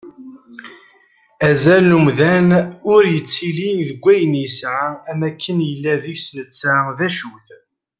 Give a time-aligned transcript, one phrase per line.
[1.49, 2.49] Azal n umdan
[2.93, 7.47] ur yettili deg ayen yesεa am akken yella deg-s netta d acu-t.